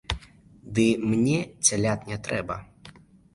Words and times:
Ды 0.79 0.85
мне 1.11 1.35
цялят 1.65 2.09
не 2.13 2.17
трэба! 2.29 2.59